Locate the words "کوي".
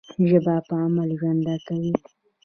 1.67-1.93